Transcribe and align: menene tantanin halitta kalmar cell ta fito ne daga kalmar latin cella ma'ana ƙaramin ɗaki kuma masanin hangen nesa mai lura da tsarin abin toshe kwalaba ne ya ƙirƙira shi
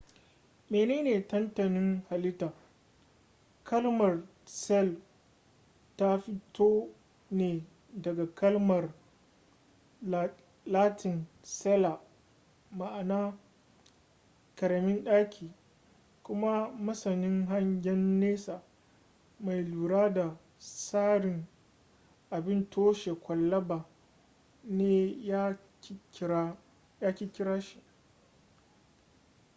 menene 0.71 1.13
tantanin 1.29 1.89
halitta 2.09 2.47
kalmar 3.69 4.13
cell 4.53 4.89
ta 5.97 6.09
fito 6.21 6.69
ne 7.39 7.49
daga 8.05 8.25
kalmar 8.39 8.87
latin 10.73 11.19
cella 11.43 11.93
ma'ana 12.77 13.19
ƙaramin 14.57 15.03
ɗaki 15.03 15.49
kuma 16.23 16.71
masanin 16.85 17.45
hangen 17.47 18.19
nesa 18.19 18.63
mai 19.39 19.61
lura 19.71 20.13
da 20.13 20.37
tsarin 20.59 21.45
abin 22.31 22.69
toshe 22.69 23.11
kwalaba 23.13 23.85
ne 24.63 25.11
ya 25.23 25.57
ƙirƙira 25.81 27.61
shi 27.61 27.81